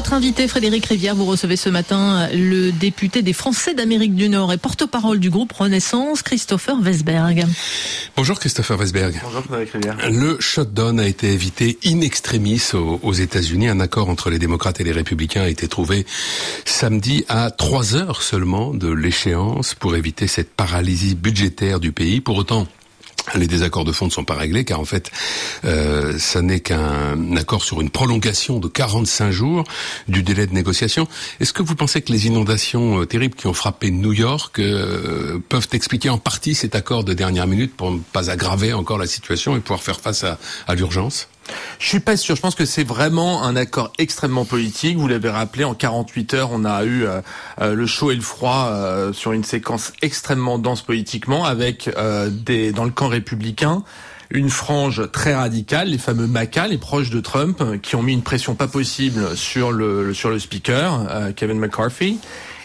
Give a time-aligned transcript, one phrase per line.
[0.00, 4.50] Votre invité Frédéric Rivière, vous recevez ce matin le député des Français d'Amérique du Nord
[4.50, 7.44] et porte-parole du groupe Renaissance, Christopher Wesberg.
[8.16, 9.20] Bonjour Christopher Wesberg.
[9.22, 10.10] Bonjour Frédéric Rivière.
[10.10, 13.68] Le shutdown a été évité in extremis aux, aux États-Unis.
[13.68, 16.06] Un accord entre les démocrates et les républicains a été trouvé
[16.64, 22.22] samedi à trois heures seulement de l'échéance pour éviter cette paralysie budgétaire du pays.
[22.22, 22.66] Pour autant,
[23.34, 25.10] les désaccords de fond ne sont pas réglés car en fait,
[25.64, 29.64] euh, ça n'est qu'un accord sur une prolongation de 45 jours
[30.08, 31.08] du délai de négociation.
[31.40, 35.38] Est-ce que vous pensez que les inondations euh, terribles qui ont frappé New York euh,
[35.48, 39.06] peuvent expliquer en partie cet accord de dernière minute pour ne pas aggraver encore la
[39.06, 41.28] situation et pouvoir faire face à, à l'urgence?
[41.80, 42.36] Je suis pas sûr.
[42.36, 44.98] Je pense que c'est vraiment un accord extrêmement politique.
[44.98, 47.20] Vous l'avez rappelé, en 48 heures, on a eu euh,
[47.60, 51.90] euh, le chaud et le froid euh, sur une séquence extrêmement dense politiquement, avec
[52.30, 53.82] des dans le camp républicain
[54.32, 58.22] une frange très radicale, les fameux MACA, les proches de Trump, qui ont mis une
[58.22, 62.18] pression pas possible sur le sur le speaker Kevin McCarthy.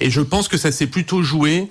[0.00, 1.68] Et je pense que ça s'est plutôt joué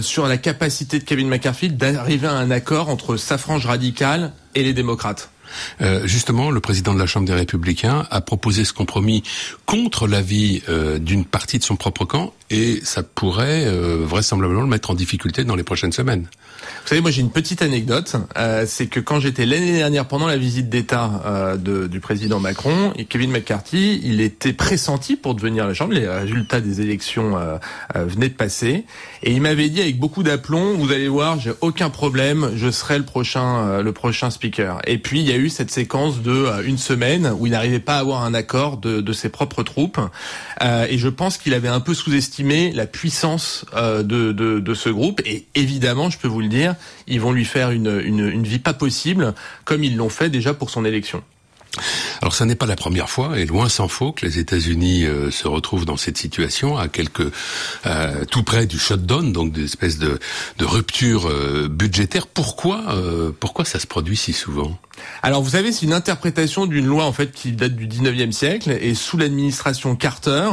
[0.00, 4.62] sur la capacité de Kevin McCarthy d'arriver à un accord entre sa frange radicale et
[4.62, 5.31] les démocrates.
[5.80, 9.22] Euh, justement, le président de la Chambre des Républicains a proposé ce compromis
[9.66, 14.68] contre l'avis euh, d'une partie de son propre camp et ça pourrait euh, vraisemblablement le
[14.68, 16.26] mettre en difficulté dans les prochaines semaines.
[16.82, 20.26] Vous savez, moi j'ai une petite anecdote, euh, c'est que quand j'étais l'année dernière pendant
[20.26, 25.66] la visite d'État euh, du président Macron, et Kevin McCarthy, il était pressenti pour devenir
[25.66, 27.38] la Chambre, les résultats des élections
[27.94, 28.84] venaient de passer,
[29.22, 32.98] et il m'avait dit avec beaucoup d'aplomb, vous allez voir, j'ai aucun problème, je serai
[32.98, 34.78] le prochain, le prochain speaker.
[34.86, 37.96] Et puis il y a eu cette séquence de une semaine où il n'arrivait pas
[37.96, 40.00] à avoir un accord de, de ses propres troupes,
[40.60, 45.20] et je pense qu'il avait un peu sous-estimé la puissance euh, de, ce groupe.
[45.24, 46.74] Et évidemment, je peux vous le dire,
[47.06, 49.34] ils vont lui faire une vie pas possible,
[49.64, 51.22] comme ils l'ont fait déjà pour son élection.
[52.20, 55.30] Alors, ça n'est pas la première fois, et loin s'en faut, que les États-Unis euh,
[55.30, 57.32] se retrouvent dans cette situation, à quelques
[57.86, 60.18] euh, tout près du shutdown, donc des espèces de,
[60.58, 62.26] de rupture euh, budgétaire.
[62.26, 62.82] Pourquoi,
[63.40, 64.78] pourquoi ça se produit si souvent?
[65.22, 68.70] Alors vous savez, c'est une interprétation d'une loi en fait qui date du 19e siècle
[68.70, 70.48] et sous l'administration Carter,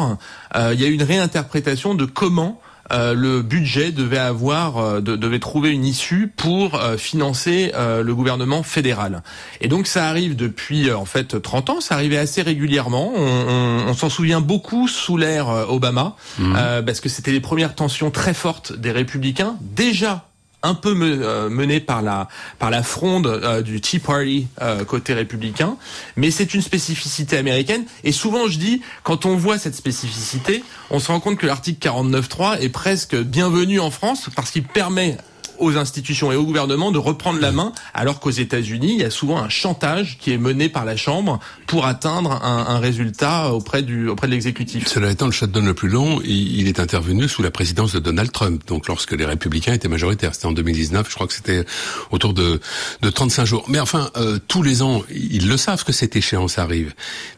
[0.55, 2.59] il y a une réinterprétation de comment
[2.91, 8.63] euh, le budget devait avoir, euh, devait trouver une issue pour euh, financer le gouvernement
[8.63, 9.23] fédéral.
[9.61, 13.11] Et donc ça arrive depuis en fait 30 ans, ça arrivait assez régulièrement.
[13.15, 16.53] On, s'en souvient beaucoup sous l'ère Obama, mmh.
[16.85, 20.28] parce que c'était les premières tensions très fortes des républicains déjà
[20.63, 22.27] un peu euh, mené par la
[22.57, 25.77] par la fronde euh, du Tea Party euh, côté républicain,
[26.15, 27.85] mais c'est une spécificité américaine.
[28.03, 31.87] Et souvent, je dis, quand on voit cette spécificité, on se rend compte que l'article
[31.87, 35.17] 49.3 est presque bienvenu en France parce qu'il permet
[35.59, 39.09] aux institutions et au gouvernement de reprendre la main, alors qu'aux États-Unis, il y a
[39.09, 43.81] souvent un chantage qui est mené par la Chambre pour atteindre un, un résultat auprès
[43.81, 44.87] du auprès de l'exécutif.
[44.87, 47.99] Cela étant, le shutdown le plus long, il, il, est intervenu sous la présidence de
[47.99, 50.33] Donald Trump, donc lorsque les Républicains étaient majoritaires.
[50.33, 51.65] C'était en 2019, je crois que c'était
[52.11, 52.59] autour de,
[53.01, 53.65] de 35 jours.
[53.67, 56.93] Mais enfin, euh, tous les ans, ils le savent que cette échéance arrive.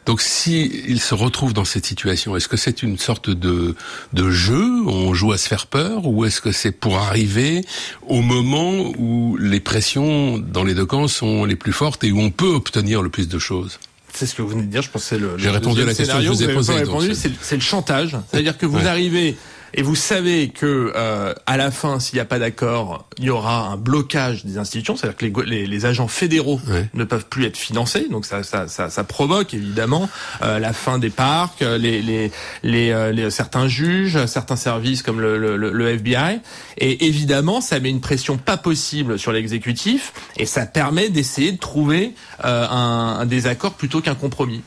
[0.06, 3.74] Donc, si ils se retrouvent dans cette situation, est-ce que c'est une sorte de
[4.12, 7.64] de jeu On joue à se faire peur, ou est-ce que c'est pour arriver
[8.12, 12.20] au moment où les pressions dans les deux camps sont les plus fortes et où
[12.20, 13.78] on peut obtenir le plus de choses.
[14.12, 15.38] C'est ce que vous venez de dire, je pense que c'est le.
[15.38, 17.14] J'ai répondu à la question que je vous ai posée.
[17.14, 18.18] C'est le chantage.
[18.30, 19.34] C'est-à-dire que vous arrivez
[19.74, 23.30] et vous savez que euh, à la fin, s'il n'y a pas d'accord, il y
[23.30, 26.60] aura un blocage des institutions, c'est-à-dire que les, les, agents fédéraux
[26.94, 30.08] ne peuvent plus être financés, donc ça, ça, ça, ça provoque évidemment
[30.42, 32.30] euh, la fin des parcs, les, les,
[32.62, 36.40] les, euh, les, certains juges, certains services comme le, le, le FBI,
[36.78, 41.58] et évidemment, ça met une pression pas possible sur l'exécutif, et ça permet d'essayer de
[41.58, 44.62] trouver euh, un, un désaccord plutôt qu'un compromis.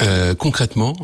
[0.00, 0.96] Euh, concrètement,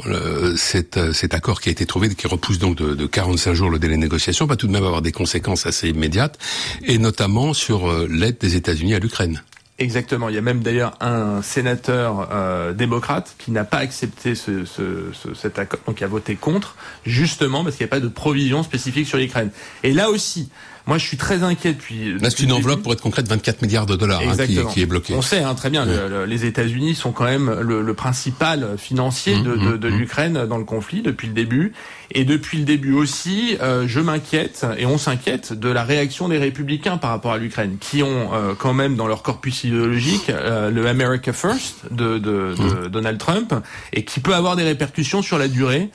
[0.56, 3.71] cet, euh, cet, accord qui a été trouvé, qui repousse donc de, de, 45 jours
[3.71, 6.39] le délai de négociation, va tout de même avoir des conséquences assez immédiates,
[6.83, 9.43] et notamment sur euh, l'aide des États-Unis à l'Ukraine.
[9.79, 10.29] Exactement.
[10.29, 15.11] Il y a même d'ailleurs un sénateur euh, démocrate qui n'a pas accepté ce, ce,
[15.12, 16.76] ce, cet accord, donc qui a voté contre,
[17.06, 19.50] justement parce qu'il n'y a pas de provision spécifique sur l'Ukraine.
[19.82, 20.50] Et là aussi,
[20.87, 22.19] moi, je suis très inquiet depuis.
[22.19, 24.87] Là, c'est une enveloppe pour être concrète, 24 milliards de dollars hein, qui, qui, est
[24.87, 25.15] bloquée.
[25.15, 25.87] On sait hein, très bien,
[26.27, 29.99] les États-Unis sont quand même le, le principal financier mmh, de, de, de mmh, mmh.
[29.99, 31.73] l'Ukraine dans le conflit depuis le début.
[32.12, 36.38] Et depuis le début aussi, euh, je m'inquiète et on s'inquiète de la réaction des
[36.38, 40.71] républicains par rapport à l'Ukraine, qui ont euh, quand même dans leur corpus idéologique euh,
[40.71, 43.55] le America First de, de, de Donald Trump
[43.93, 45.91] et qui peut avoir des répercussions sur la durée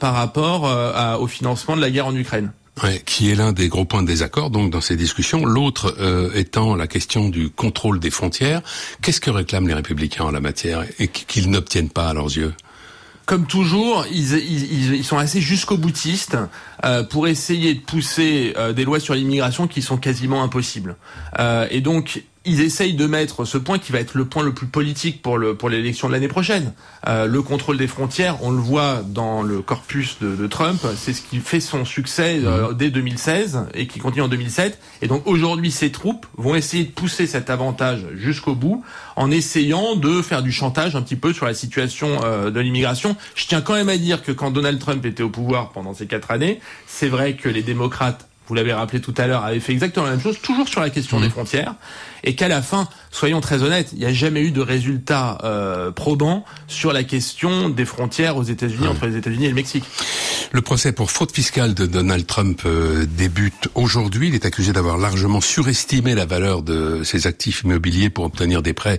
[0.00, 2.52] par rapport au financement de la guerre en Ukraine
[3.04, 5.44] qui est l'un des gros points de désaccord donc dans ces discussions.
[5.44, 8.62] L'autre euh, étant la question du contrôle des frontières.
[9.02, 12.54] Qu'est-ce que réclament les républicains en la matière et qu'ils n'obtiennent pas à leurs yeux?
[13.28, 16.38] Comme toujours, ils, ils, ils sont assez jusqu'au boutiste
[16.86, 20.96] euh, pour essayer de pousser euh, des lois sur l'immigration qui sont quasiment impossibles.
[21.38, 24.52] Euh, et donc, ils essayent de mettre ce point qui va être le point le
[24.52, 26.72] plus politique pour le pour l'élection de l'année prochaine.
[27.06, 31.12] Euh, le contrôle des frontières, on le voit dans le corpus de, de Trump, c'est
[31.12, 34.78] ce qui fait son succès euh, dès 2016 et qui continue en 2007.
[35.02, 38.82] Et donc aujourd'hui, ces troupes vont essayer de pousser cet avantage jusqu'au bout
[39.16, 43.16] en essayant de faire du chantage un petit peu sur la situation euh, de l'immigration.
[43.34, 46.06] Je tiens quand même à dire que quand Donald Trump était au pouvoir pendant ces
[46.06, 49.72] quatre années, c'est vrai que les démocrates vous l'avez rappelé tout à l'heure, avaient fait
[49.72, 51.74] exactement la même chose, toujours sur la question des frontières,
[52.24, 55.90] et qu'à la fin, soyons très honnêtes, il n'y a jamais eu de résultat euh,
[55.90, 59.84] probant sur la question des frontières aux États-Unis, entre les États-Unis et le Mexique.
[60.50, 64.28] Le procès pour fraude fiscale de Donald Trump euh, débute aujourd'hui.
[64.28, 68.72] Il est accusé d'avoir largement surestimé la valeur de ses actifs immobiliers pour obtenir des
[68.72, 68.98] prêts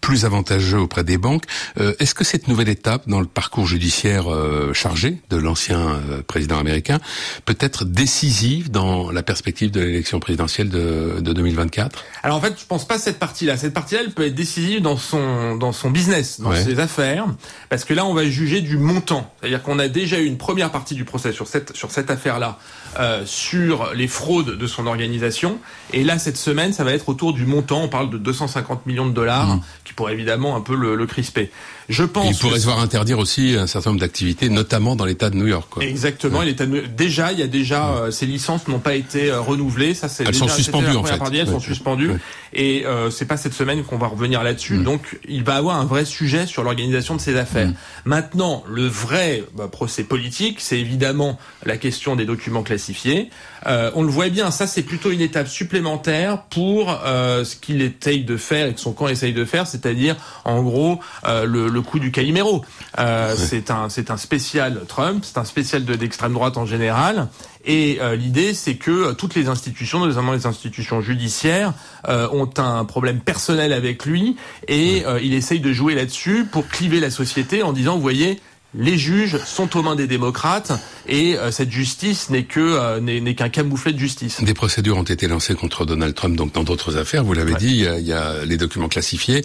[0.00, 1.42] plus avantageux auprès des banques.
[1.80, 6.22] Euh, Est-ce que cette nouvelle étape dans le parcours judiciaire euh, chargé de l'ancien euh,
[6.24, 7.00] président américain
[7.44, 12.54] peut être décisive dans la perspective de l'élection présidentielle de, de 2024 Alors en fait,
[12.60, 13.56] je pense pas cette partie-là.
[13.56, 16.62] Cette partie-là, elle peut être décisive dans son dans son business, dans Ouais.
[16.62, 17.26] ses affaires,
[17.70, 19.34] parce que là, on va juger du montant.
[19.40, 22.58] C'est-à-dire qu'on a déjà eu une première partie du procès sur cette sur cette affaire-là,
[23.00, 25.58] euh, sur les fraudes de son organisation,
[25.94, 27.80] et là, cette semaine, ça va être autour du montant.
[27.82, 31.50] On parle de 250 millions de dollars, qui pourrait évidemment un peu le, le crisper.
[31.88, 32.30] Je pense.
[32.30, 35.46] Il pourrait se voir interdire aussi un certain nombre d'activités, notamment dans l'État de New
[35.46, 35.68] York.
[35.70, 35.84] Quoi.
[35.84, 39.30] Exactement, il est à- déjà, il y a déjà euh, ces licences n'ont pas été
[39.30, 41.16] euh, renouvelées, ça c'est Elles déjà- sont suspendues, en fait.
[41.16, 41.52] partie, elles Ouais.
[41.52, 42.18] sont suspendues Ouais.
[42.54, 44.78] et euh, c'est pas cette semaine qu'on va revenir là-dessus.
[44.78, 47.70] Donc il va avoir un vrai sujet sur l'organisation de ces affaires.
[48.04, 53.30] Maintenant, le vrai bah, procès politique, c'est évidemment la question des documents classifiés.
[53.66, 57.82] Euh, on le voit bien, ça c'est plutôt une étape supplémentaire pour euh, ce qu'il
[57.82, 61.68] essaye de faire et que son camp essaye de faire, c'est-à-dire en gros euh, le,
[61.76, 62.64] le coup du Calimero.
[62.98, 67.28] Euh, C'est un c'est un spécial Trump, c'est un spécial de d'extrême droite en général.
[67.64, 71.72] Et euh, l'idée, c'est que euh, toutes les institutions, notamment les institutions judiciaires,
[72.08, 74.36] euh, ont un problème personnel avec lui,
[74.68, 78.40] et euh, il essaye de jouer là-dessus pour cliver la société en disant, vous voyez,
[78.76, 80.72] les juges sont aux mains des démocrates,
[81.08, 84.42] et euh, cette justice n'est que euh, n'est n'est qu'un camouflet de justice.
[84.42, 87.24] Des procédures ont été lancées contre Donald Trump, donc dans d'autres affaires.
[87.24, 87.58] Vous l'avez Ouais.
[87.58, 89.42] dit, il y, a, il y a les documents classifiés,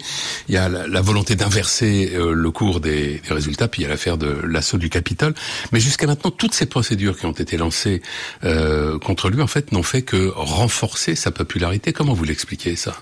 [0.48, 3.84] il y a la, la volonté d'inverser euh, le cours des, des résultats, puis il
[3.84, 5.34] y a l'affaire de l'assaut du Capitole.
[5.72, 8.02] Mais jusqu'à maintenant, toutes ces procédures qui ont été lancées
[8.44, 11.92] euh, contre lui, en fait, n'ont fait que renforcer sa popularité.
[11.92, 12.96] Comment vous l'expliquez ça?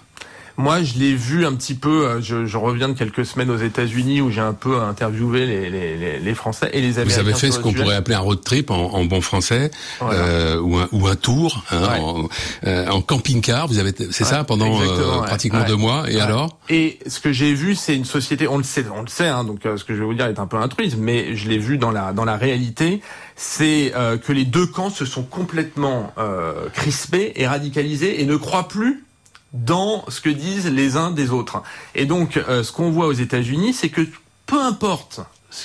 [0.57, 2.07] Moi, je l'ai vu un petit peu.
[2.07, 5.71] euh, Je, je reviens de quelques semaines aux États-Unis où j'ai un peu interviewé les,
[5.71, 7.23] les, les, les Français et les Américains.
[7.23, 9.71] Vous avez fait ce qu'on pourrait appeler un road trip en, en bon français,
[10.01, 10.19] Voilà.
[10.21, 11.99] euh, ou, un, ou un tour hein, Ouais.
[12.01, 12.29] en,
[12.67, 13.69] euh, en camping-car.
[13.69, 15.67] Vous avez, c'est ça, pendant euh, pratiquement Ouais.
[15.67, 16.11] deux mois.
[16.11, 16.59] Et alors?
[16.69, 18.47] Et ce que j'ai vu, c'est une société.
[18.49, 19.29] On le sait, on le sait.
[19.29, 21.49] Hein, donc, euh, ce que je vais vous dire est un peu intruise, mais je
[21.49, 23.01] l'ai vu dans la dans la réalité.
[23.37, 28.37] C'est euh, que les deux camps se sont complètement euh, crispés et radicalisés et ne
[28.37, 29.05] croient plus
[29.53, 31.63] dans ce que disent les uns des autres.
[31.95, 34.03] Et donc, euh, ce qu'on voit aux États-Unis, c'est que
[34.47, 35.21] peu importe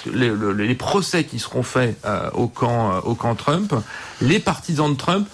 [0.07, 3.73] les, le- les procès qui seront faits euh, euh, au camp Trump,
[4.21, 5.27] les partisans de Trump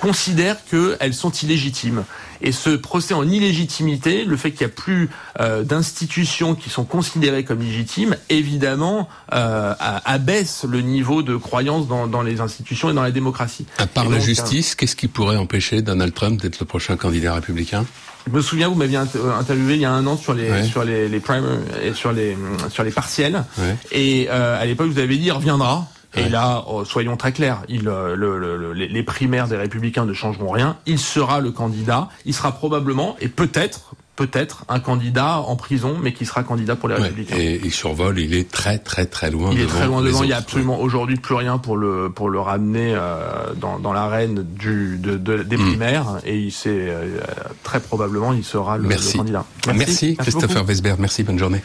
[0.00, 2.04] considèrent qu'elles sont illégitimes.
[2.42, 5.10] Et ce procès en illégitimité, le fait qu'il n'y a plus
[5.40, 9.74] euh, d'institutions qui sont considérées comme légitimes, évidemment, euh,
[10.06, 13.66] abaisse le niveau de croyance dans, dans les institutions et dans la démocratie.
[13.78, 17.84] À part la justice, qu'est-ce qui pourrait empêcher Donald Trump d'être le prochain candidat républicain?
[18.26, 20.64] Je me souviens, vous m'aviez euh, interviewé il y a un an sur les Ouais.
[20.64, 22.36] sur les, les primers et sur les
[22.70, 23.44] sur les partiels.
[23.58, 23.76] Ouais.
[23.92, 25.86] Et euh, à l'époque, vous avez dit il reviendra.
[26.16, 30.04] Et là, oh, soyons très clairs, il, euh, le, le- le- les- primaires des Républicains
[30.04, 30.76] ne changeront rien.
[30.86, 32.08] Il sera le candidat.
[32.24, 36.88] Il sera probablement et peut-être peut-être un candidat en prison, mais qui sera candidat pour
[36.90, 37.00] les Ouais.
[37.04, 37.36] Républicains.
[37.38, 40.22] Et il survole, il est très très très loin Il est devant très loin devant.
[40.24, 40.44] Il y a autres.
[40.46, 45.16] absolument aujourd'hui plus rien pour le pour le ramener euh, dans, dans l'arène du de,
[45.16, 45.68] de- des Mm.
[45.68, 47.18] primaires et il sait euh,
[47.62, 49.16] très probablement il sera le, le Merci.
[49.16, 49.44] candidat.
[49.74, 50.64] Merci, Christopher.
[50.64, 51.62] Weisberg, merci, bonne journée.